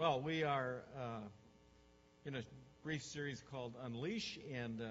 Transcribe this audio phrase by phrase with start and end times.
[0.00, 1.28] Well, we are uh,
[2.24, 2.42] in a
[2.82, 4.84] brief series called Unleash, and uh,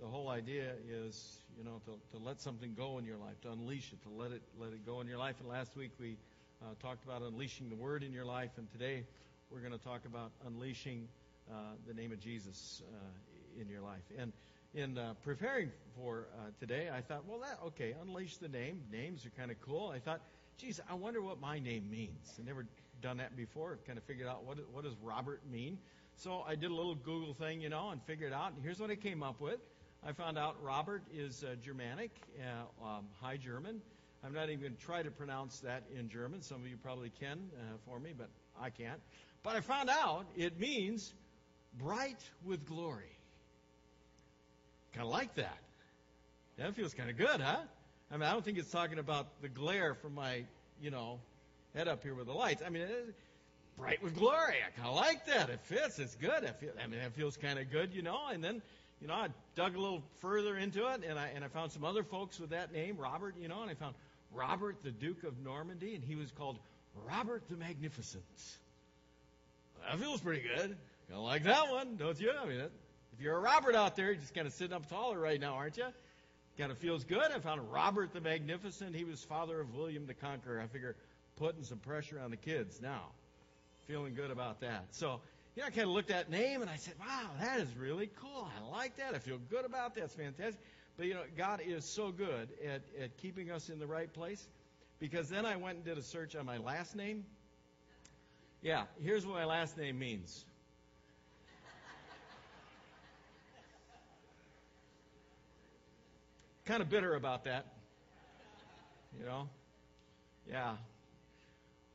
[0.00, 3.52] the whole idea is, you know, to, to let something go in your life, to
[3.52, 5.36] unleash it, to let it let it go in your life.
[5.38, 6.16] And last week we
[6.60, 9.04] uh, talked about unleashing the Word in your life, and today
[9.48, 11.06] we're going to talk about unleashing
[11.48, 11.54] uh,
[11.86, 14.02] the name of Jesus uh, in your life.
[14.18, 14.32] And
[14.74, 18.80] in uh, preparing for uh, today, I thought, well, that okay, unleash the name.
[18.90, 19.92] Names are kind of cool.
[19.94, 20.20] I thought,
[20.56, 22.40] geez, I wonder what my name means.
[22.40, 22.66] I never
[23.00, 23.78] done that before.
[23.86, 25.78] Kind of figured out what what does Robert mean.
[26.16, 28.52] So I did a little Google thing, you know, and figured out.
[28.52, 29.60] And here's what I came up with.
[30.04, 33.80] I found out Robert is uh, Germanic, uh, um, High German.
[34.24, 36.42] I'm not even going to try to pronounce that in German.
[36.42, 38.30] Some of you probably can uh, for me, but
[38.60, 39.00] I can't.
[39.42, 41.14] But I found out it means
[41.78, 43.16] bright with glory.
[44.92, 45.58] Kind of like that.
[46.56, 47.60] That feels kind of good, huh?
[48.10, 50.44] I mean, I don't think it's talking about the glare from my,
[50.80, 51.20] you know,
[51.74, 52.62] head up here with the lights.
[52.64, 53.14] I mean, it
[53.78, 54.56] bright with glory.
[54.66, 55.50] I kind of like that.
[55.50, 55.98] It fits.
[55.98, 56.44] It's good.
[56.44, 58.18] I, feel, I mean, it feels kind of good, you know.
[58.30, 58.60] And then,
[59.00, 61.84] you know, I dug a little further into it, and I and I found some
[61.84, 63.94] other folks with that name, Robert, you know, and I found
[64.32, 66.58] Robert, the Duke of Normandy, and he was called
[67.06, 68.24] Robert the Magnificent.
[69.88, 70.76] That feels pretty good.
[71.08, 72.32] Kind of like that one, don't you?
[72.38, 75.18] I mean, if you're a Robert out there, you're just kind of sitting up taller
[75.18, 75.86] right now, aren't you?
[76.58, 77.22] Kind of feels good.
[77.22, 78.94] I found Robert the Magnificent.
[78.94, 80.60] He was father of William the Conqueror.
[80.60, 80.96] I figure
[81.38, 83.06] putting some pressure on the kids now.
[83.86, 84.86] Feeling good about that.
[84.90, 85.20] So,
[85.56, 88.10] you know, I kind of looked at name and I said, wow, that is really
[88.20, 88.50] cool.
[88.56, 89.14] I like that.
[89.14, 90.04] I feel good about that.
[90.04, 90.60] It's fantastic.
[90.96, 94.46] But, you know, God is so good at, at keeping us in the right place
[94.98, 97.24] because then I went and did a search on my last name.
[98.60, 100.44] Yeah, here's what my last name means.
[106.66, 107.66] kind of bitter about that.
[109.18, 109.48] You know?
[110.50, 110.74] Yeah.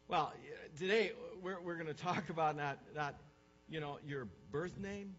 [0.09, 0.33] Well,
[0.77, 3.15] today we're, we're going to talk about not, not,
[3.69, 5.15] you know, your birth name,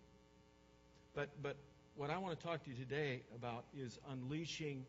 [1.14, 1.56] but, but
[1.96, 4.84] what I want to talk to you today about is unleashing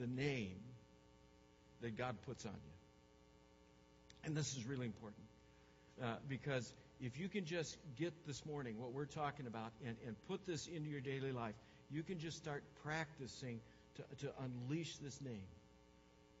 [0.00, 0.56] the name
[1.80, 2.72] that God puts on you.
[4.24, 5.22] And this is really important
[6.02, 10.16] uh, because if you can just get this morning what we're talking about and, and
[10.26, 11.54] put this into your daily life,
[11.90, 13.60] you can just start practicing
[13.94, 15.46] to, to unleash this name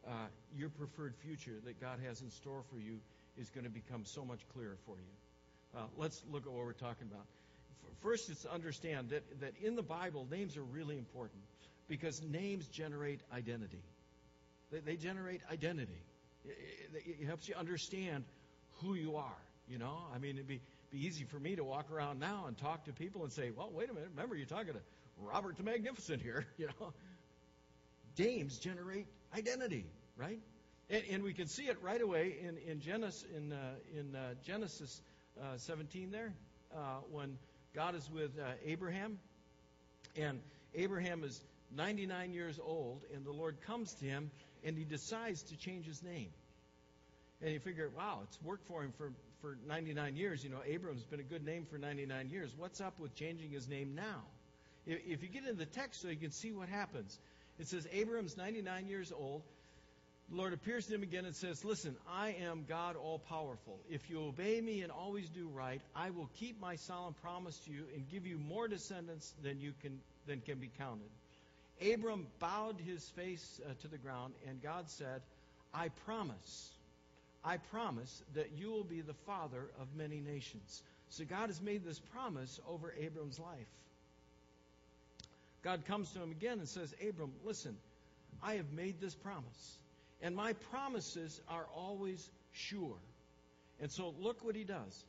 [0.06, 0.12] uh,
[0.56, 2.98] your preferred future that God has in store for you
[3.36, 5.78] is going to become so much clearer for you.
[5.78, 7.26] Uh, let's look at what we're talking about.
[8.00, 11.42] First, it's to understand that, that in the Bible, names are really important
[11.88, 13.82] because names generate identity.
[14.72, 16.02] They, they generate identity.
[16.44, 16.56] It,
[16.94, 18.24] it, it, helps you understand
[18.80, 19.36] who you are.
[19.68, 22.56] You know, I mean, it'd be, be easy for me to walk around now and
[22.56, 24.80] talk to people and say, well, wait a minute, remember, you're talking to
[25.18, 26.46] Robert the Magnificent here.
[26.58, 26.92] You know,
[28.18, 29.86] names generate identity,
[30.16, 30.40] right?
[30.88, 33.56] And, and, we can see it right away in, in Genesis, in, uh,
[33.96, 35.00] in uh, Genesis
[35.40, 36.32] uh, 17 there,
[36.74, 37.38] uh, when
[37.74, 39.18] God is with uh, Abraham,
[40.16, 40.40] and
[40.74, 41.40] Abraham is
[41.76, 44.30] 99 years old, and the Lord comes to him,
[44.64, 46.30] and he decides to change his name.
[47.40, 50.44] And you figure, wow, it's worked for him for, for 99 years.
[50.44, 52.52] You know, Abram's been a good name for 99 years.
[52.56, 54.22] What's up with changing his name now?
[54.86, 57.18] If, if you get into the text so you can see what happens.
[57.60, 59.42] It says Abram's 99 years old.
[60.30, 63.78] The Lord appears to him again and says, Listen, I am God all powerful.
[63.90, 67.70] If you obey me and always do right, I will keep my solemn promise to
[67.70, 71.10] you and give you more descendants than you can than can be counted.
[71.92, 75.20] Abram bowed his face uh, to the ground, and God said,
[75.74, 76.70] I promise,
[77.44, 80.82] I promise that you will be the father of many nations.
[81.10, 83.68] So God has made this promise over Abram's life.
[85.62, 87.76] God comes to him again and says, Abram, listen,
[88.42, 89.78] I have made this promise.
[90.22, 92.96] And my promises are always sure.
[93.80, 95.04] And so look what he does.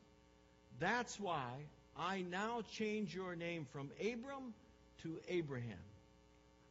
[0.79, 1.50] That's why
[1.97, 4.53] I now change your name from Abram
[5.03, 5.78] to Abraham.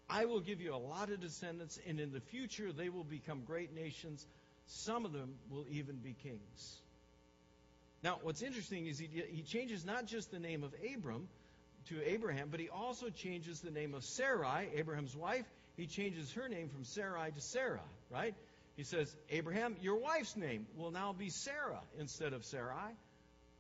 [0.09, 3.43] I will give you a lot of descendants, and in the future they will become
[3.47, 4.27] great nations.
[4.67, 6.81] Some of them will even be kings.
[8.03, 11.29] Now, what's interesting is he, he changes not just the name of Abram,
[11.89, 15.45] to Abraham, but he also changes the name of Sarai, Abraham's wife.
[15.77, 17.81] He changes her name from Sarai to Sarah,
[18.11, 18.35] right?
[18.77, 22.93] He says, Abraham, your wife's name will now be Sarah instead of Sarai.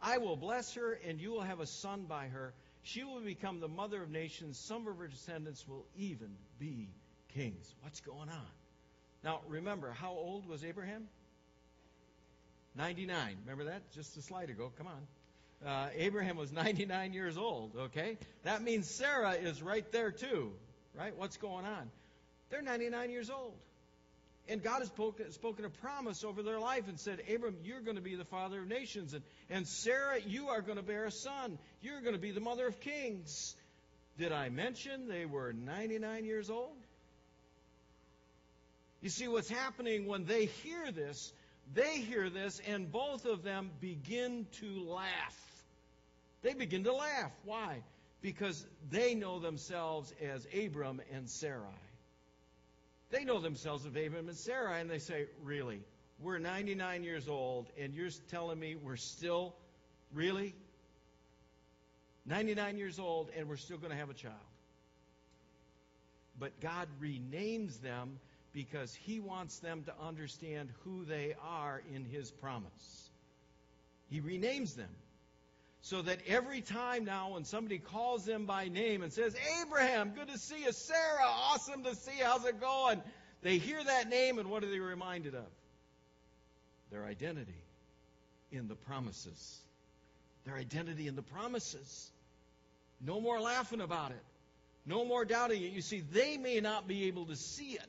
[0.02, 2.54] I will bless her, and you will have a son by her.
[2.82, 4.58] She will become the mother of nations.
[4.58, 6.88] Some of her descendants will even be
[7.34, 7.74] kings.
[7.82, 8.46] What's going on?
[9.22, 11.08] Now, remember, how old was Abraham?
[12.76, 13.36] 99.
[13.44, 13.92] Remember that?
[13.92, 14.72] Just a slide ago.
[14.78, 15.06] Come on
[15.66, 18.16] uh, Abraham was 99 years old, okay?
[18.44, 20.52] That means Sarah is right there too,
[20.94, 21.16] right?
[21.16, 21.90] What's going on?
[22.50, 23.54] They're 99 years old.
[24.48, 27.96] And God has spoken, spoken a promise over their life and said, Abram, you're going
[27.96, 29.14] to be the father of nations.
[29.14, 31.58] And, and Sarah, you are going to bear a son.
[31.82, 33.54] You're going to be the mother of kings.
[34.18, 36.76] Did I mention they were 99 years old?
[39.00, 41.32] You see, what's happening when they hear this,
[41.72, 45.49] they hear this, and both of them begin to laugh.
[46.42, 47.32] They begin to laugh.
[47.44, 47.82] Why?
[48.22, 51.66] Because they know themselves as Abram and Sarai.
[53.10, 55.82] They know themselves as Abram and Sarai, and they say, Really?
[56.20, 59.54] We're 99 years old, and you're telling me we're still,
[60.12, 60.54] really?
[62.26, 64.34] 99 years old, and we're still going to have a child.
[66.38, 68.18] But God renames them
[68.52, 73.10] because He wants them to understand who they are in His promise.
[74.10, 74.90] He renames them.
[75.82, 80.28] So that every time now when somebody calls them by name and says, Abraham, good
[80.28, 80.72] to see you.
[80.72, 82.24] Sarah, awesome to see you.
[82.24, 83.00] How's it going?
[83.42, 85.46] They hear that name and what are they reminded of?
[86.90, 87.62] Their identity
[88.52, 89.58] in the promises.
[90.44, 92.10] Their identity in the promises.
[93.00, 94.22] No more laughing about it.
[94.84, 95.72] No more doubting it.
[95.72, 97.88] You see, they may not be able to see it,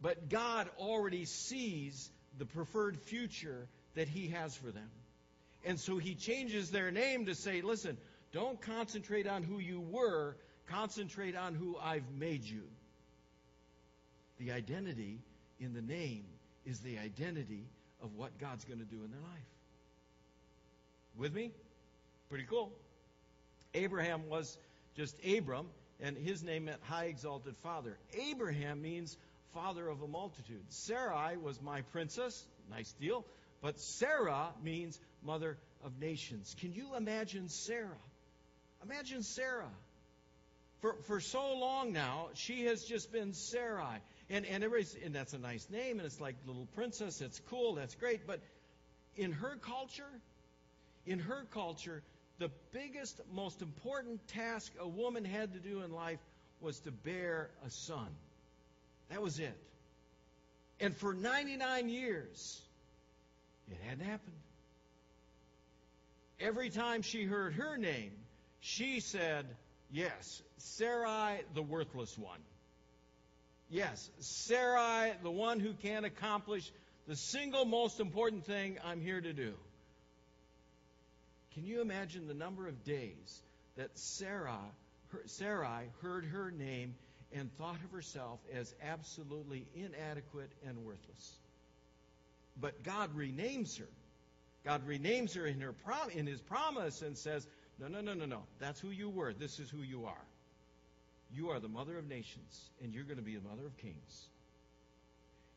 [0.00, 4.88] but God already sees the preferred future that He has for them.
[5.64, 7.96] And so He changes their name to say, listen,
[8.32, 10.36] don't concentrate on who you were,
[10.68, 12.62] concentrate on who I've made you.
[14.38, 15.18] The identity
[15.60, 16.24] in the name
[16.64, 17.64] is the identity
[18.02, 19.48] of what God's going to do in their life.
[21.16, 21.50] With me?
[22.28, 22.70] Pretty cool.
[23.74, 24.56] Abraham was
[24.96, 25.66] just Abram,
[26.00, 27.98] and his name meant high exalted father.
[28.30, 29.16] Abraham means
[29.54, 30.62] father of a multitude.
[30.68, 32.44] Sarai was my princess.
[32.70, 33.24] Nice deal.
[33.60, 36.54] But Sarah means mother of nations.
[36.60, 37.88] Can you imagine Sarah?
[38.84, 39.70] Imagine Sarah.
[40.80, 43.98] For, for so long now, she has just been Sarai.
[44.30, 47.20] And, and, and that's a nice name, and it's like little princess.
[47.20, 47.74] It's cool.
[47.74, 48.26] That's great.
[48.26, 48.40] But
[49.16, 50.20] in her culture,
[51.04, 52.02] in her culture,
[52.38, 56.20] the biggest, most important task a woman had to do in life
[56.60, 58.08] was to bear a son.
[59.10, 59.56] That was it.
[60.80, 62.60] And for 99 years,
[63.70, 64.36] it hadn't happened.
[66.40, 68.12] Every time she heard her name,
[68.60, 69.46] she said,
[69.90, 72.40] Yes, Sarai, the worthless one.
[73.70, 76.70] Yes, Sarai, the one who can't accomplish
[77.06, 79.54] the single most important thing I'm here to do.
[81.54, 83.42] Can you imagine the number of days
[83.76, 84.60] that Sarah,
[85.12, 86.94] her, Sarai heard her name
[87.32, 91.32] and thought of herself as absolutely inadequate and worthless?
[92.60, 93.88] But God renames her.
[94.64, 97.46] God renames her in, her prom- in His promise and says,
[97.78, 98.42] No, no, no, no, no.
[98.58, 99.32] That's who you were.
[99.32, 100.26] This is who you are.
[101.34, 104.28] You are the mother of nations, and you're going to be the mother of kings.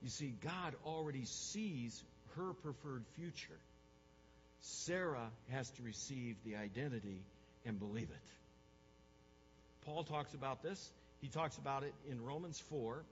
[0.01, 2.03] You see, God already sees
[2.35, 3.59] her preferred future.
[4.61, 7.21] Sarah has to receive the identity
[7.65, 9.85] and believe it.
[9.85, 10.91] Paul talks about this.
[11.21, 13.03] He talks about it in Romans 4.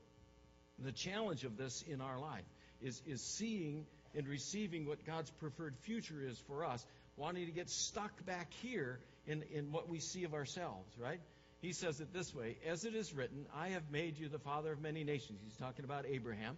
[0.80, 2.45] The challenge of this in our life
[2.81, 3.85] is, is seeing
[4.15, 6.85] and receiving what God's preferred future is for us,
[7.17, 11.19] wanting to get stuck back here in, in what we see of ourselves, right?
[11.61, 14.71] He says it this way As it is written, I have made you the father
[14.71, 15.39] of many nations.
[15.43, 16.57] He's talking about Abraham.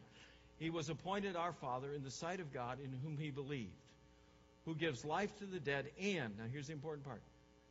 [0.58, 3.74] He was appointed our father in the sight of God in whom he believed
[4.66, 7.22] who gives life to the dead, and, now here's the important part,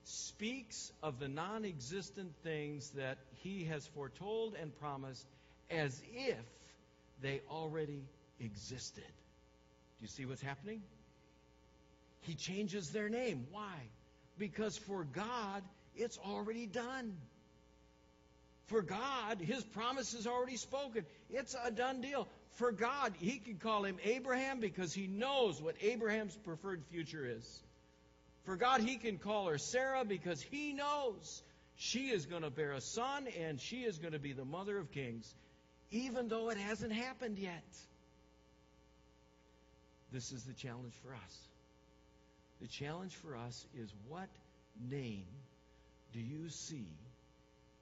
[0.05, 5.27] speaks of the non existent things that he has foretold and promised
[5.71, 6.45] as if
[7.23, 8.03] they already
[8.41, 9.05] existed.
[9.05, 10.83] Do you see what's happening?
[12.23, 13.47] He changes their name.
[13.51, 13.75] Why?
[14.39, 15.63] Because for God,
[15.97, 17.17] it's already done.
[18.67, 21.05] For God, His promise is already spoken.
[21.29, 25.77] It's a done deal for God, he can call him Abraham because he knows what
[25.81, 27.63] Abraham's preferred future is.
[28.45, 31.43] For God, he can call her Sarah because he knows
[31.77, 34.79] she is going to bear a son and she is going to be the mother
[34.79, 35.33] of kings,
[35.91, 37.65] even though it hasn't happened yet.
[40.13, 41.39] This is the challenge for us.
[42.61, 44.29] The challenge for us is what
[44.91, 45.27] name
[46.13, 46.89] do you see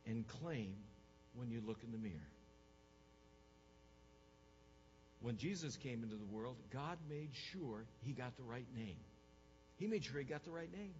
[0.06, 0.74] and claim
[1.34, 2.14] when you look in the mirror?
[5.20, 8.96] When Jesus came into the world, God made sure he got the right name.
[9.76, 10.92] He made sure he got the right name.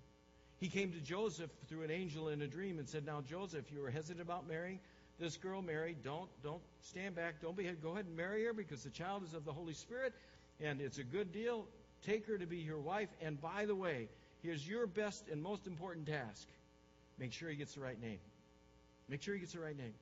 [0.58, 3.80] He came to Joseph through an angel in a dream and said, Now, Joseph, you
[3.80, 4.80] were hesitant about marrying
[5.20, 5.97] this girl, Mary.
[6.02, 7.40] Don't, don't stand back.
[7.40, 10.14] Don't be, go ahead and marry her because the child is of the Holy Spirit
[10.60, 11.66] and it's a good deal.
[12.04, 13.08] Take her to be your wife.
[13.20, 14.08] And by the way,
[14.42, 16.46] here's your best and most important task
[17.18, 18.20] make sure he gets the right name.
[19.08, 19.94] Make sure he gets the right name.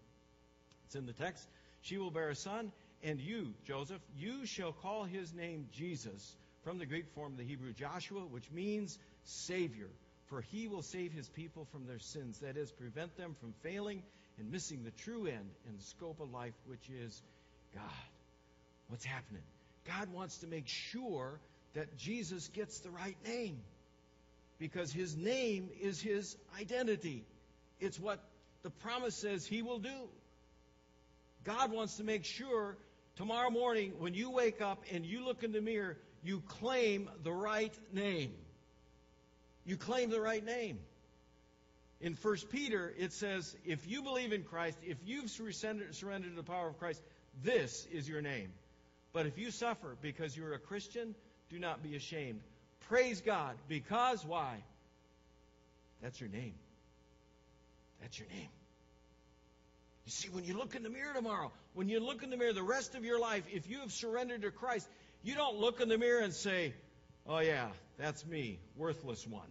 [0.86, 1.48] It's in the text.
[1.80, 2.72] She will bear a son,
[3.02, 7.44] and you, Joseph, you shall call his name Jesus, from the Greek form of the
[7.44, 9.88] Hebrew Joshua, which means Savior.
[10.26, 14.02] For he will save his people from their sins, that is, prevent them from failing
[14.38, 17.22] and missing the true end and scope of life, which is
[17.72, 17.82] God.
[18.88, 19.42] What's happening?
[19.86, 21.38] God wants to make sure
[21.74, 23.58] that Jesus gets the right name
[24.58, 27.24] because his name is his identity.
[27.80, 28.20] It's what
[28.62, 30.08] the promise says he will do.
[31.44, 32.76] God wants to make sure
[33.16, 37.32] tomorrow morning when you wake up and you look in the mirror, you claim the
[37.32, 38.32] right name.
[39.64, 40.78] You claim the right name.
[42.00, 46.42] In 1 Peter, it says, if you believe in Christ, if you've surrendered, to the
[46.42, 47.00] power of Christ,
[47.42, 48.50] this is your name.
[49.16, 51.14] But if you suffer because you're a Christian,
[51.48, 52.38] do not be ashamed.
[52.80, 53.54] Praise God.
[53.66, 54.58] Because why?
[56.02, 56.52] That's your name.
[58.02, 58.50] That's your name.
[60.04, 62.52] You see, when you look in the mirror tomorrow, when you look in the mirror
[62.52, 64.86] the rest of your life, if you have surrendered to Christ,
[65.22, 66.74] you don't look in the mirror and say,
[67.26, 69.48] Oh, yeah, that's me, worthless one.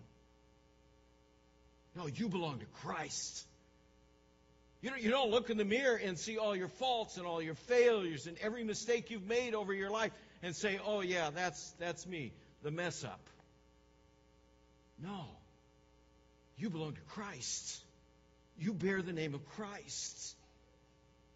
[1.95, 3.47] No, you belong to Christ.
[4.85, 7.41] You don't, you don't look in the mirror and see all your faults and all
[7.41, 10.11] your failures and every mistake you've made over your life
[10.43, 13.19] and say, oh, yeah, that's, that's me, the mess up.
[15.03, 15.25] No.
[16.59, 17.81] You belong to Christ.
[18.59, 20.35] You bear the name of Christ.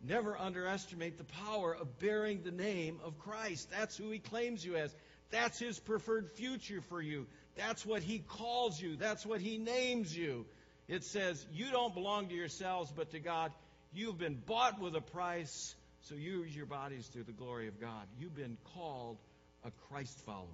[0.08, 3.68] Never underestimate the power of bearing the name of Christ.
[3.72, 4.96] That's who he claims you as.
[5.32, 7.26] That's his preferred future for you.
[7.58, 8.96] That's what he calls you.
[8.96, 10.46] That's what he names you.
[10.90, 13.52] It says, You don't belong to yourselves, but to God.
[13.94, 18.06] You've been bought with a price, so use your bodies to the glory of God.
[18.20, 19.18] You've been called
[19.64, 20.48] a Christ follower.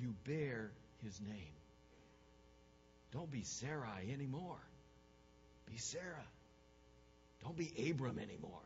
[0.00, 0.70] You bear
[1.02, 1.56] his name.
[3.12, 4.60] Don't be Sarai anymore.
[5.70, 6.26] Be Sarah.
[7.42, 8.62] Don't be Abram anymore.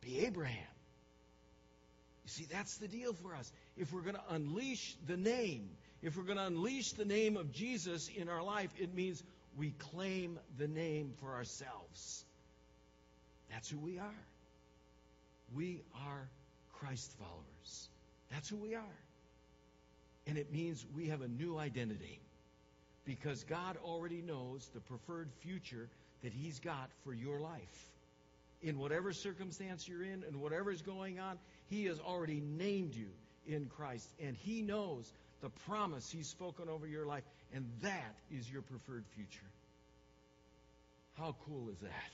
[0.00, 0.56] Be Abraham.
[2.24, 3.50] You see, that's the deal for us.
[3.76, 5.70] If we're going to unleash the name,
[6.02, 9.22] if we're going to unleash the name of Jesus in our life, it means
[9.56, 12.24] we claim the name for ourselves.
[13.50, 14.24] That's who we are.
[15.54, 16.28] We are
[16.72, 17.88] Christ followers.
[18.30, 18.98] That's who we are.
[20.26, 22.20] And it means we have a new identity
[23.04, 25.88] because God already knows the preferred future
[26.22, 27.90] that He's got for your life.
[28.62, 33.08] In whatever circumstance you're in and whatever is going on, He has already named you
[33.46, 34.08] in Christ.
[34.22, 37.24] And He knows the promise He's spoken over your life.
[37.54, 39.46] And that is your preferred future.
[41.18, 42.10] How cool is that?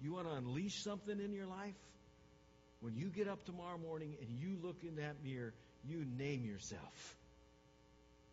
[0.00, 1.74] You want to unleash something in your life?
[2.80, 5.54] When you get up tomorrow morning and you look in that mirror,
[5.88, 7.16] you name yourself.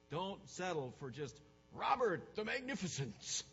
[0.09, 1.39] Don't settle for just
[1.73, 3.43] Robert the Magnificent.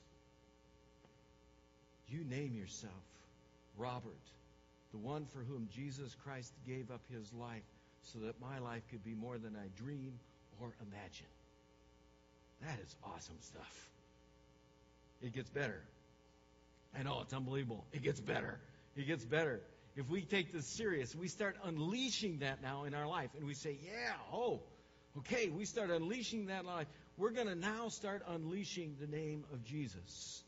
[2.08, 2.92] You name yourself
[3.76, 4.12] Robert,
[4.90, 7.62] the one for whom Jesus Christ gave up his life
[8.02, 10.18] so that my life could be more than I dream
[10.60, 11.26] or imagine.
[12.62, 13.88] That is awesome stuff.
[15.22, 15.80] It gets better.
[16.98, 17.84] I know, it's unbelievable.
[17.92, 18.58] It gets better.
[18.96, 19.60] It gets better.
[19.96, 23.54] If we take this serious, we start unleashing that now in our life, and we
[23.54, 24.60] say, yeah, oh,
[25.18, 26.86] okay, we start unleashing that life.
[27.16, 30.42] We're going to now start unleashing the name of Jesus.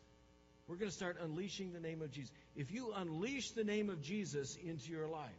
[0.68, 2.30] We're going to start unleashing the name of Jesus.
[2.54, 5.30] If you unleash the name of Jesus into your life,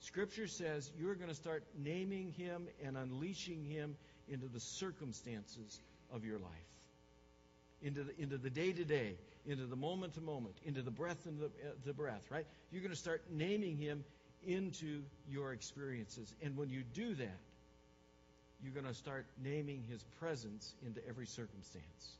[0.00, 3.96] Scripture says you're going to start naming him and unleashing him
[4.28, 5.80] into the circumstances
[6.12, 6.50] of your life,
[7.82, 9.16] into the, into the day-to-day,
[9.46, 12.46] into the moment-to-moment, into the breath and the, uh, the breath, right?
[12.70, 14.04] You're going to start naming him
[14.46, 16.32] into your experiences.
[16.42, 17.38] And when you do that,
[18.62, 22.16] you're going to start naming his presence into every circumstance.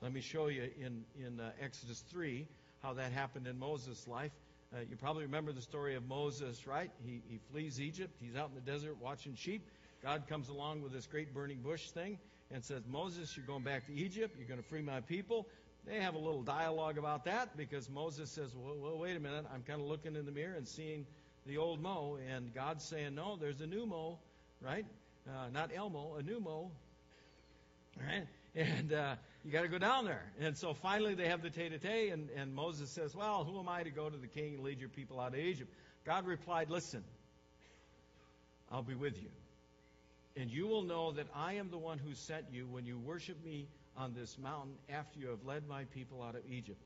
[0.00, 2.46] Let me show you in, in uh, Exodus 3
[2.82, 4.32] how that happened in Moses' life.
[4.72, 6.90] Uh, you probably remember the story of Moses, right?
[7.04, 8.16] He, he flees Egypt.
[8.20, 9.66] He's out in the desert watching sheep.
[10.02, 12.18] God comes along with this great burning bush thing
[12.52, 14.34] and says, Moses, you're going back to Egypt.
[14.38, 15.46] You're going to free my people.
[15.86, 19.46] They have a little dialogue about that because Moses says, well, well wait a minute.
[19.52, 21.06] I'm kind of looking in the mirror and seeing
[21.46, 22.18] the old Mo.
[22.34, 24.18] And God's saying, no, there's a new Mo,
[24.60, 24.86] right?
[25.28, 26.70] Uh, not Elmo, a new Mo.
[27.98, 28.26] Right?
[28.54, 30.24] And uh, you got to go down there.
[30.40, 33.82] And so finally they have the tete-a-tete, and, and Moses says, well, who am I
[33.82, 35.70] to go to the king and lead your people out of Egypt?
[36.06, 37.04] God replied, listen,
[38.70, 39.28] I'll be with you.
[40.36, 43.42] And you will know that I am the one who sent you when you worship
[43.44, 46.80] me on this mountain after you have led my people out of Egypt.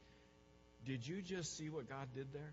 [0.87, 2.53] Did you just see what God did there?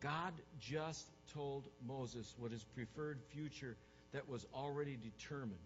[0.00, 3.76] God just told Moses what his preferred future
[4.12, 5.58] that was already determined.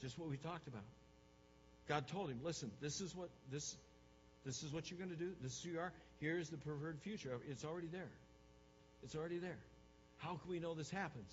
[0.00, 0.84] Just what we talked about.
[1.88, 3.76] God told him, listen, this is what this
[4.44, 5.32] this is what you're going to do.
[5.42, 5.92] This is who you are.
[6.20, 7.30] here's the preferred future.
[7.48, 8.10] It's already there.
[9.02, 9.58] It's already there.
[10.18, 11.30] How can we know this happens?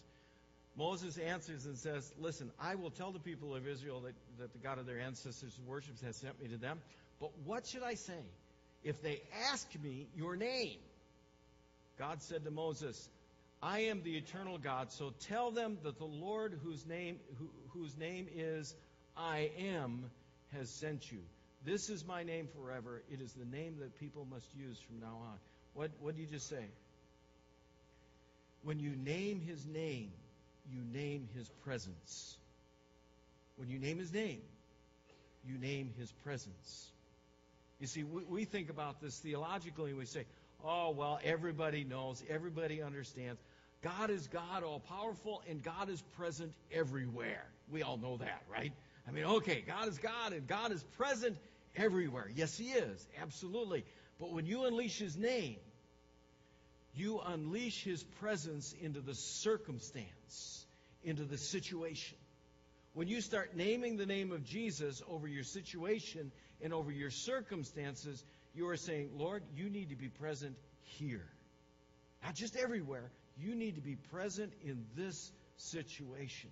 [0.78, 4.60] Moses answers and says, Listen, I will tell the people of Israel that, that the
[4.60, 6.80] God of their ancestors worships has sent me to them.
[7.20, 8.20] But what should I say?
[8.84, 10.78] If they ask me your name,
[11.98, 13.10] God said to Moses,
[13.62, 17.98] I am the eternal God, so tell them that the Lord whose name, who, whose
[17.98, 18.76] name is
[19.18, 20.12] I am
[20.54, 21.20] has sent you.
[21.66, 23.02] This is my name forever.
[23.10, 25.38] It is the name that people must use from now on.
[25.74, 26.66] What, what did you just say?
[28.64, 30.12] When you name his name,
[30.72, 32.38] you name his presence.
[33.58, 34.42] When you name his name,
[35.48, 36.92] you name his presence.
[37.80, 40.26] You see, we, we think about this theologically and we say,
[40.64, 43.40] oh, well, everybody knows, everybody understands.
[43.82, 47.46] God is God, all powerful, and God is present everywhere.
[47.72, 48.74] We all know that, right?
[49.08, 51.38] I mean, okay, God is God, and God is present
[51.76, 52.30] everywhere.
[52.34, 53.86] Yes, He is, absolutely.
[54.20, 55.58] But when you unleash His name,
[56.96, 60.66] you unleash His presence into the circumstance,
[61.04, 62.18] into the situation.
[62.94, 68.24] When you start naming the name of Jesus over your situation and over your circumstances,
[68.54, 71.28] you are saying, Lord, you need to be present here.
[72.24, 76.50] Not just everywhere, you need to be present in this situation.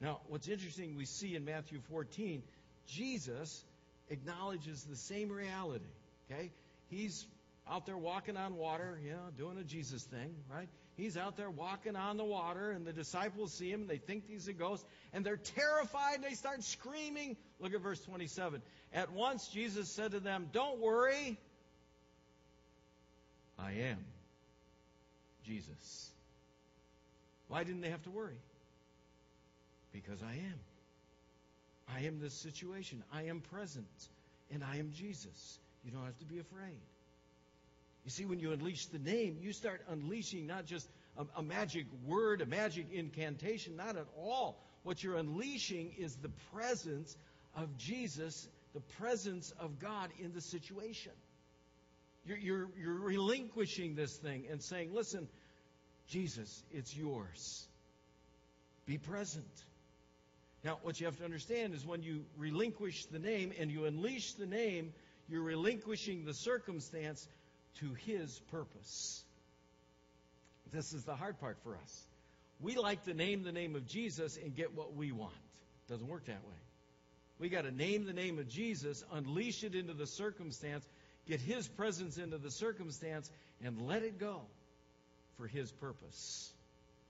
[0.00, 2.42] Now, what's interesting, we see in Matthew 14,
[2.86, 3.64] Jesus
[4.10, 5.84] acknowledges the same reality.
[6.30, 6.50] Okay?
[6.90, 7.26] He's
[7.70, 10.68] out there walking on water, you know, doing a Jesus thing, right?
[10.96, 13.86] He's out there walking on the water, and the disciples see him.
[13.86, 16.16] They think he's a ghost, and they're terrified.
[16.16, 17.36] And they start screaming.
[17.58, 18.62] Look at verse 27.
[18.92, 21.38] At once, Jesus said to them, Don't worry.
[23.58, 23.98] I am
[25.44, 26.10] Jesus.
[27.48, 28.38] Why didn't they have to worry?
[29.92, 30.60] Because I am.
[31.88, 33.02] I am this situation.
[33.12, 33.86] I am present.
[34.52, 35.58] And I am Jesus.
[35.84, 36.80] You don't have to be afraid.
[38.04, 41.86] You see, when you unleash the name, you start unleashing not just a, a, magic
[42.04, 44.60] word, a magic incantation, not at all.
[44.82, 47.16] What you're unleashing is the presence
[47.56, 51.12] of Jesus, the presence of God in the situation.
[52.26, 55.26] You're, you're, you're relinquishing this thing and saying, listen,
[56.08, 57.66] Jesus, it's yours.
[58.86, 59.46] Be present.
[60.62, 64.32] Now, what you have to understand is when you relinquish the name and you unleash
[64.32, 64.92] the name,
[65.28, 67.26] you're relinquishing the circumstance
[67.80, 69.22] to His purpose.
[70.72, 72.02] This is the hard part for us.
[72.60, 75.34] We like to name the name of Jesus and get what we want.
[75.88, 76.56] Doesn't work that way.
[77.38, 80.88] We got to name the name of Jesus, unleash it into the circumstance,
[81.26, 83.30] get His presence into the circumstance,
[83.62, 84.42] and let it go
[85.36, 86.52] for His purpose.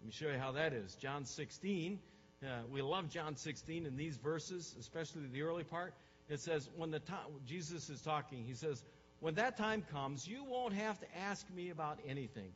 [0.00, 0.94] Let me show you how that is.
[0.96, 1.98] John 16.
[2.42, 5.94] Uh, we love John 16 in these verses, especially the early part.
[6.28, 8.82] It says, when the time, Jesus is talking, he says,
[9.20, 12.50] when that time comes, you won't have to ask me about anything.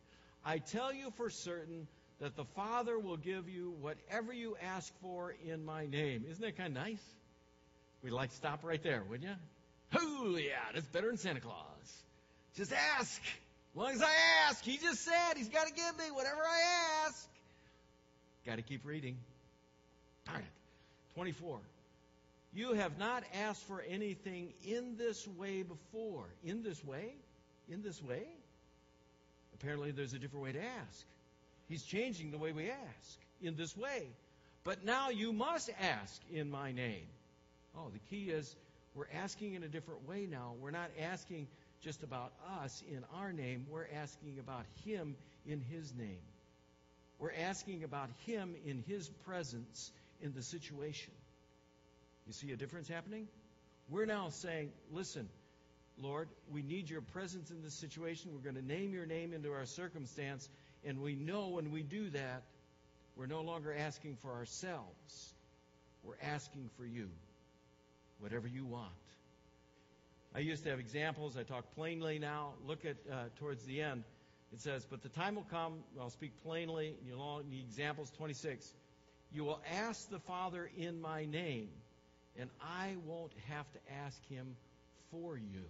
[0.45, 1.87] I tell you for certain
[2.21, 6.25] that the Father will give you whatever you ask for in my name.
[6.29, 7.03] Isn't that kind of nice?
[8.03, 9.37] We'd like to stop right there, wouldn't you?
[9.99, 11.57] Oh, yeah, that's better than Santa Claus.
[12.57, 13.21] Just ask.
[13.23, 14.13] As long as I
[14.49, 17.29] ask, he just said he's got to give me whatever I ask.
[18.47, 19.17] Got to keep reading.
[20.27, 21.15] Darn it.
[21.15, 21.59] 24.
[22.53, 26.25] You have not asked for anything in this way before.
[26.43, 27.15] In this way?
[27.69, 28.23] In this way?
[29.55, 31.07] Apparently, there's a different way to ask.
[31.69, 34.09] He's changing the way we ask in this way.
[34.65, 37.07] But now you must ask in my name.
[37.77, 38.57] Oh, the key is
[38.95, 40.55] we're asking in a different way now.
[40.61, 41.47] We're not asking
[41.81, 42.33] just about
[42.63, 45.15] us in our name, we're asking about Him
[45.47, 46.19] in His name.
[47.19, 51.13] We're asking about Him in His presence in the situation.
[52.29, 53.27] You see a difference happening?
[53.89, 55.29] We're now saying, listen,
[56.01, 58.31] Lord, we need your presence in this situation.
[58.35, 60.49] We're going to name your name into our circumstance.
[60.85, 62.43] And we know when we do that,
[63.17, 65.35] we're no longer asking for ourselves.
[66.05, 67.09] We're asking for you.
[68.21, 68.93] Whatever you want.
[70.35, 71.37] I used to have examples.
[71.37, 72.53] I talk plainly now.
[72.67, 74.05] Look at uh, towards the end.
[74.53, 76.95] It says, But the time will come, I'll speak plainly.
[77.07, 78.71] You'll need examples 26.
[79.33, 81.69] You will ask the Father in my name,
[82.39, 84.57] and I won't have to ask him
[85.11, 85.65] for you.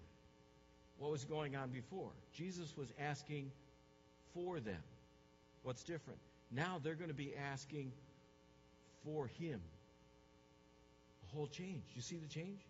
[0.99, 2.11] What was going on before?
[2.35, 3.51] Jesus was asking
[4.35, 4.83] for them.
[5.63, 6.19] What's different?
[6.51, 7.93] Now they're going to be asking
[9.05, 9.61] for him.
[11.31, 11.85] A whole change.
[11.95, 12.61] You see the change?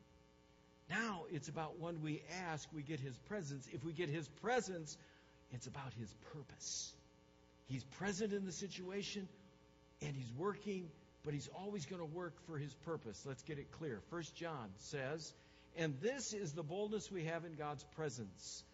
[0.91, 3.69] Now it's about when we ask, we get his presence.
[3.73, 4.97] If we get his presence,
[5.53, 6.93] it's about his purpose.
[7.67, 9.29] He's present in the situation
[10.01, 10.89] and he's working,
[11.25, 13.23] but he's always going to work for his purpose.
[13.27, 14.01] Let's get it clear.
[14.11, 15.33] First John says,
[15.77, 18.65] and this is the boldness we have in God's presence,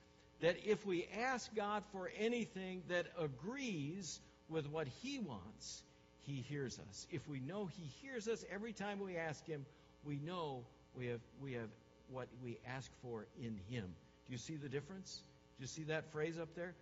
[0.41, 5.83] that if we ask God for anything that agrees with what He wants,
[6.23, 7.07] He hears us.
[7.11, 9.65] If we know He hears us every time we ask Him,
[10.05, 10.65] we know
[10.97, 11.69] we have, we have
[12.11, 13.85] what we ask for in Him.
[14.27, 15.23] Do you see the difference?
[15.59, 16.75] Do you see that phrase up there?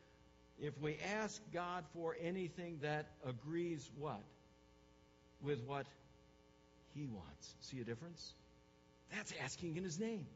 [0.61, 4.21] If we ask God for anything that agrees what?
[5.43, 5.87] With what
[6.95, 7.55] He wants.
[7.61, 8.33] See a difference?
[9.15, 10.27] That's asking in His name.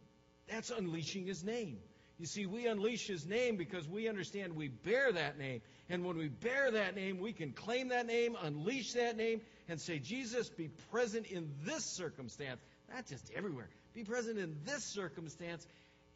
[0.48, 1.78] That's unleashing His name.
[2.18, 5.60] You see, we unleash His name because we understand we bear that name.
[5.88, 9.80] And when we bear that name, we can claim that name, unleash that name, and
[9.80, 12.60] say, Jesus, be present in this circumstance.
[12.92, 13.68] Not just everywhere.
[13.94, 15.66] Be present in this circumstance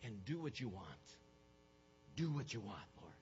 [0.05, 0.87] and do what you want.
[2.17, 3.15] Do what you want, Lord.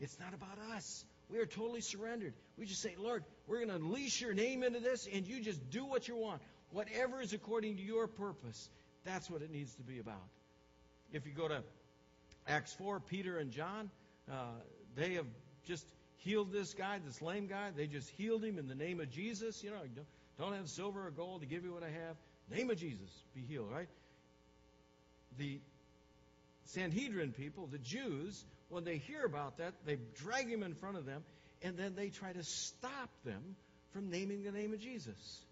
[0.00, 1.04] It's not about us.
[1.30, 2.34] We are totally surrendered.
[2.58, 5.70] We just say, Lord, we're going to unleash your name into this, and you just
[5.70, 6.42] do what you want.
[6.70, 8.68] Whatever is according to your purpose,
[9.04, 10.28] that's what it needs to be about.
[11.12, 11.62] If you go to
[12.46, 13.90] Acts 4, Peter and John,
[14.30, 14.34] uh,
[14.94, 15.26] they have
[15.66, 15.86] just
[16.18, 17.70] healed this guy, this lame guy.
[17.76, 19.62] They just healed him in the name of Jesus.
[19.62, 19.80] You know,
[20.38, 22.16] don't have silver or gold to give you what I have.
[22.50, 23.88] Name of Jesus, be healed, right?
[25.38, 25.60] The
[26.66, 31.04] Sanhedrin people, the Jews, when they hear about that, they drag him in front of
[31.04, 31.22] them,
[31.60, 33.56] and then they try to stop them
[33.92, 35.44] from naming the name of Jesus.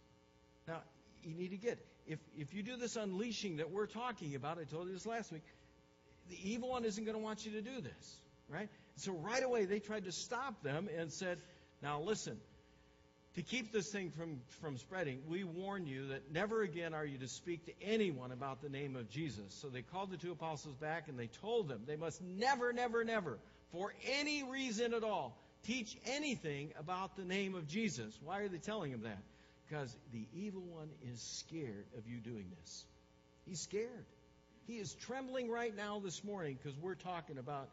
[0.66, 0.80] Now,
[1.22, 4.64] you need to get if if you do this unleashing that we're talking about, I
[4.64, 5.44] told you this last week,
[6.30, 8.68] the evil one isn't going to want you to do this, right?
[8.96, 11.38] So right away they tried to stop them and said,
[11.82, 12.40] "Now listen,
[13.36, 17.18] to keep this thing from, from spreading, we warn you that never again are you
[17.18, 19.54] to speak to anyone about the name of Jesus.
[19.54, 23.04] So they called the two apostles back and they told them they must never, never,
[23.04, 23.38] never,
[23.70, 28.18] for any reason at all, teach anything about the name of Jesus.
[28.24, 29.22] Why are they telling them that?
[29.68, 32.84] Because the evil one is scared of you doing this.
[33.46, 34.06] He's scared.
[34.66, 37.68] He is trembling right now this morning because we're talking about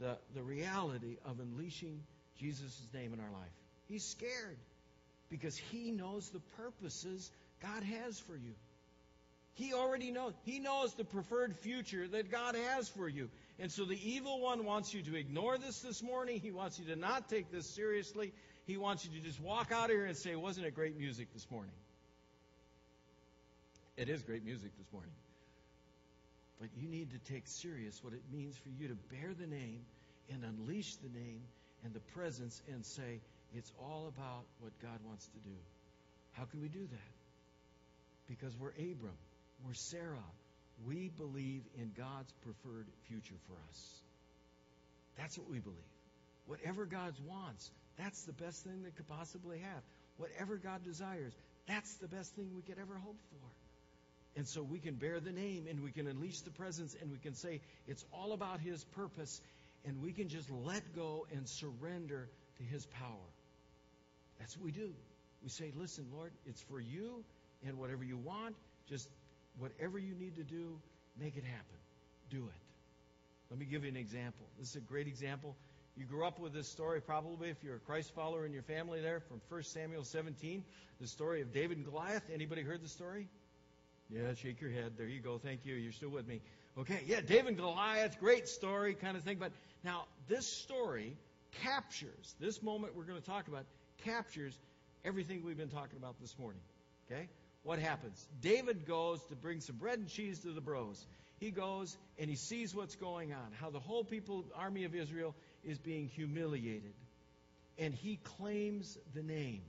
[0.00, 2.02] the, the reality of unleashing
[2.38, 3.52] Jesus' name in our life.
[3.86, 4.58] He's scared
[5.30, 8.54] because he knows the purposes God has for you.
[9.54, 10.34] He already knows.
[10.44, 13.28] He knows the preferred future that God has for you.
[13.58, 16.38] And so the evil one wants you to ignore this this morning.
[16.38, 18.32] He wants you to not take this seriously.
[18.66, 21.32] He wants you to just walk out of here and say, Wasn't it great music
[21.34, 21.72] this morning?
[23.96, 25.10] It is great music this morning.
[26.60, 29.80] But you need to take serious what it means for you to bear the name
[30.30, 31.40] and unleash the name
[31.84, 33.20] and the presence and say,
[33.54, 35.56] it's all about what God wants to do.
[36.32, 37.14] How can we do that?
[38.28, 39.16] Because we're Abram,
[39.64, 40.28] we're Sarah.
[40.86, 44.00] We believe in God's preferred future for us.
[45.16, 45.78] That's what we believe.
[46.46, 49.82] Whatever God wants, that's the best thing that could possibly have.
[50.18, 51.32] Whatever God desires,
[51.66, 53.48] that's the best thing we could ever hope for.
[54.38, 57.18] And so we can bear the name and we can unleash the presence and we
[57.18, 59.40] can say it's all about His purpose
[59.84, 63.28] and we can just let go and surrender to His power.
[64.38, 64.92] That's what we do.
[65.42, 67.24] We say, listen, Lord, it's for you,
[67.66, 68.54] and whatever you want,
[68.88, 69.08] just
[69.58, 70.78] whatever you need to do,
[71.20, 71.76] make it happen.
[72.30, 72.60] Do it.
[73.50, 74.46] Let me give you an example.
[74.58, 75.56] This is a great example.
[75.96, 79.00] You grew up with this story probably if you're a Christ follower in your family
[79.00, 80.62] there from 1 Samuel 17,
[81.00, 82.22] the story of David and Goliath.
[82.32, 83.26] Anybody heard the story?
[84.10, 84.92] Yeah, shake your head.
[84.96, 85.38] There you go.
[85.38, 85.74] Thank you.
[85.74, 86.40] You're still with me.
[86.78, 89.38] Okay, yeah, David and Goliath, great story kind of thing.
[89.38, 89.50] But
[89.82, 91.16] now this story
[91.62, 93.64] captures this moment we're going to talk about
[94.04, 94.58] captures
[95.04, 96.60] everything we've been talking about this morning.
[97.10, 97.28] Okay?
[97.62, 98.26] What happens?
[98.40, 101.04] David goes to bring some bread and cheese to the bros.
[101.38, 105.34] He goes and he sees what's going on, how the whole people, army of Israel,
[105.64, 106.94] is being humiliated.
[107.78, 109.62] And he claims the name.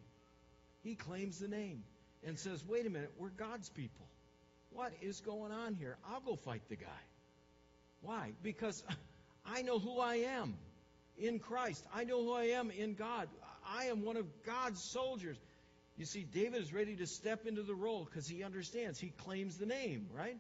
[0.83, 1.83] He claims the name
[2.25, 4.05] and says, wait a minute, we're God's people.
[4.71, 5.97] What is going on here?
[6.09, 6.87] I'll go fight the guy.
[8.01, 8.31] Why?
[8.43, 8.83] Because
[9.45, 10.55] I know who I am
[11.17, 11.83] in Christ.
[11.93, 13.27] I know who I am in God.
[13.77, 15.37] I am one of God's soldiers.
[15.97, 18.99] You see, David is ready to step into the role because he understands.
[18.99, 20.37] He claims the name, right?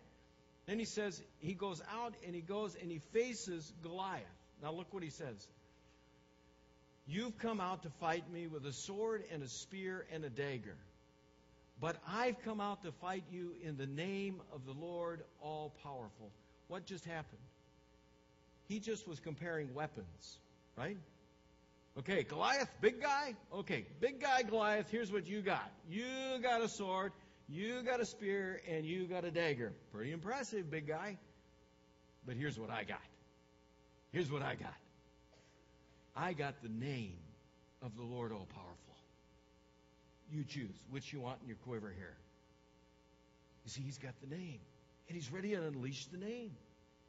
[0.65, 4.23] Then he says, he goes out and he goes and he faces Goliath.
[4.61, 5.47] Now look what he says.
[7.07, 10.75] You've come out to fight me with a sword and a spear and a dagger.
[11.81, 16.29] But I've come out to fight you in the name of the Lord all powerful.
[16.67, 17.41] What just happened?
[18.67, 20.37] He just was comparing weapons,
[20.77, 20.97] right?
[21.99, 23.35] Okay, Goliath, big guy?
[23.53, 25.69] Okay, big guy Goliath, here's what you got.
[25.89, 26.05] You
[26.41, 27.11] got a sword,
[27.49, 29.73] you got a spear, and you got a dagger.
[29.91, 31.17] Pretty impressive, big guy.
[32.25, 33.01] But here's what I got.
[34.13, 34.73] Here's what I got.
[36.15, 37.17] I got the name
[37.81, 38.95] of the Lord all powerful.
[40.31, 42.15] You choose which you want in your quiver here.
[43.65, 44.59] You see, he's got the name,
[45.09, 46.51] and he's ready to unleash the name.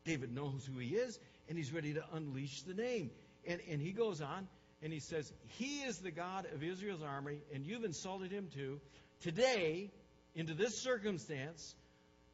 [0.04, 3.12] David knows who he is, and he's ready to unleash the name.
[3.46, 4.48] And, and he goes on
[4.82, 8.80] and he says, He is the God of Israel's army, and you've insulted him too.
[9.22, 9.90] Today,
[10.34, 11.74] into this circumstance,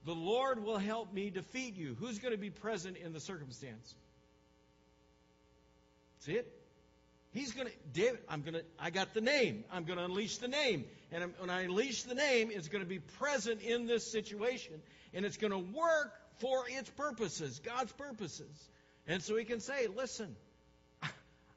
[0.05, 1.97] the Lord will help me defeat you.
[1.99, 3.95] Who's going to be present in the circumstance?
[6.21, 6.53] See it?
[7.33, 9.65] He's going to, David, I'm going to, I got the name.
[9.71, 10.85] I'm going to unleash the name.
[11.13, 14.75] And I'm, when I unleash the name, it's going to be present in this situation.
[15.13, 18.69] And it's going to work for its purposes, God's purposes.
[19.07, 20.35] And so he can say, listen,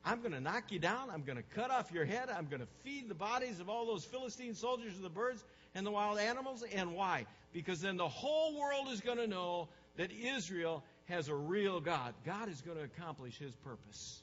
[0.06, 1.10] I'm going to knock you down.
[1.12, 2.30] I'm going to cut off your head.
[2.30, 5.44] I'm going to feed the bodies of all those Philistine soldiers and the birds
[5.76, 6.64] and the wild animals.
[6.74, 7.26] And why?
[7.54, 12.14] Because then the whole world is going to know that Israel has a real God.
[12.26, 14.22] God is going to accomplish his purpose.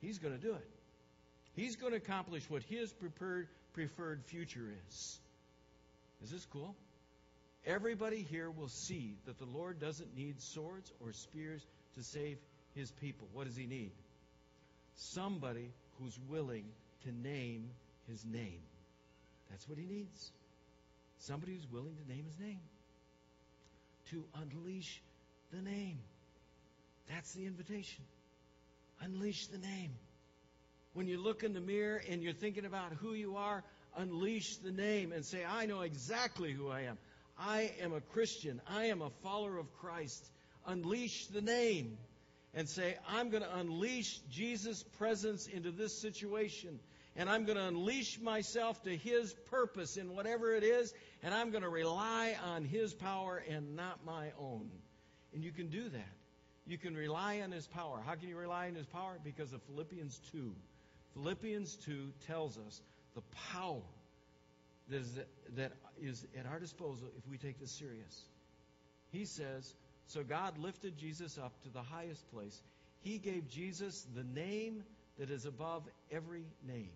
[0.00, 0.68] He's going to do it.
[1.54, 5.18] He's going to accomplish what his preferred, preferred future is.
[6.22, 6.74] Is this cool?
[7.64, 11.64] Everybody here will see that the Lord doesn't need swords or spears
[11.96, 12.38] to save
[12.74, 13.26] his people.
[13.32, 13.90] What does he need?
[14.96, 16.64] Somebody who's willing
[17.04, 17.70] to name
[18.08, 18.62] his name.
[19.50, 20.32] That's what he needs.
[21.18, 22.60] Somebody who's willing to name his name.
[24.10, 25.02] To unleash
[25.52, 25.98] the name.
[27.08, 28.04] That's the invitation.
[29.00, 29.92] Unleash the name.
[30.94, 33.62] When you look in the mirror and you're thinking about who you are,
[33.96, 36.98] unleash the name and say, I know exactly who I am.
[37.38, 38.62] I am a Christian.
[38.66, 40.30] I am a follower of Christ.
[40.66, 41.98] Unleash the name
[42.56, 46.80] and say, I'm going to unleash Jesus' presence into this situation.
[47.14, 50.92] And I'm going to unleash myself to His purpose in whatever it is.
[51.22, 54.70] And I'm going to rely on His power and not my own.
[55.34, 56.12] And you can do that.
[56.66, 58.00] You can rely on His power.
[58.04, 59.18] How can you rely on His power?
[59.22, 60.52] Because of Philippians 2.
[61.12, 62.80] Philippians 2 tells us
[63.14, 63.82] the power
[64.88, 68.24] that is, at our disposal if we take this serious.
[69.10, 69.74] He says,
[70.08, 72.60] So God lifted Jesus up to the highest place.
[73.00, 74.84] He gave Jesus the name
[75.18, 76.90] that is above every name.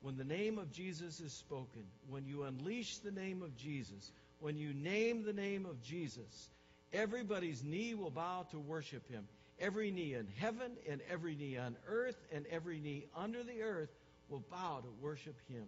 [0.00, 4.56] When the name of Jesus is spoken, when you unleash the name of Jesus, when
[4.56, 6.48] you name the name of Jesus,
[6.92, 9.26] everybody's knee will bow to worship him.
[9.58, 13.90] Every knee in heaven and every knee on earth and every knee under the earth
[14.28, 15.64] will bow to worship him.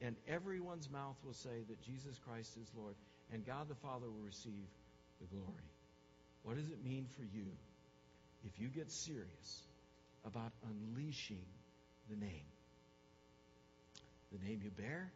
[0.00, 2.94] And everyone's mouth will say that Jesus Christ is Lord,
[3.32, 4.66] and God the Father will receive
[5.20, 5.70] the glory.
[6.42, 7.46] What does it mean for you
[8.44, 9.62] if you get serious
[10.24, 11.44] about unleashing
[12.08, 12.46] the name?
[14.32, 15.10] The name you bear,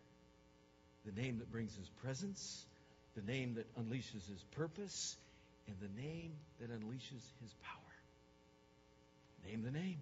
[1.06, 2.66] the name that brings his presence,
[3.14, 5.16] the name that unleashes his purpose,
[5.66, 7.80] and the name that unleashes his power.
[9.48, 9.98] Name the name.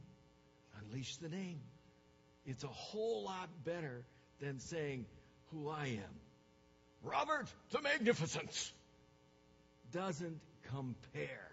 [0.81, 1.61] Unleash the name.
[2.47, 4.03] It's a whole lot better
[4.41, 5.07] than saying
[5.53, 6.15] who I am.
[7.03, 8.73] Robert the Magnificent
[9.93, 11.51] doesn't compare.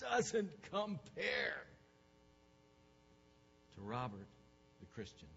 [0.00, 1.64] Doesn't compare
[3.74, 4.26] to Robert
[4.80, 5.28] the Christian.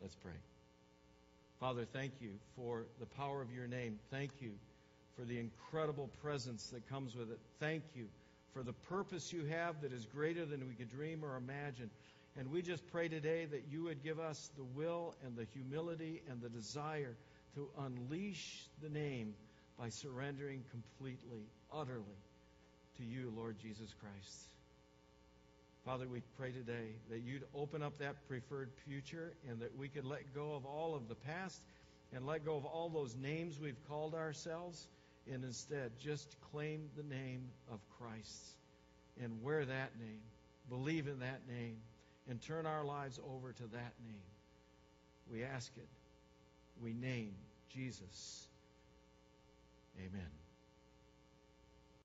[0.00, 0.32] Let's pray.
[1.58, 3.98] Father, thank you for the power of your name.
[4.10, 4.52] Thank you
[5.16, 7.38] for the incredible presence that comes with it.
[7.58, 8.06] Thank you
[8.54, 11.90] for the purpose you have that is greater than we could dream or imagine.
[12.38, 16.22] And we just pray today that you would give us the will and the humility
[16.30, 17.14] and the desire
[17.56, 19.34] to unleash the name
[19.80, 22.04] by surrendering completely, utterly
[22.98, 24.42] to you, Lord Jesus Christ.
[25.86, 30.04] Father, we pray today that you'd open up that preferred future and that we could
[30.04, 31.62] let go of all of the past
[32.14, 34.86] and let go of all those names we've called ourselves
[35.32, 38.56] and instead just claim the name of Christ
[39.22, 40.20] and wear that name,
[40.68, 41.78] believe in that name,
[42.28, 44.28] and turn our lives over to that name.
[45.32, 45.88] We ask it.
[46.82, 47.32] We name
[47.72, 48.49] Jesus.
[50.00, 50.30] Amen.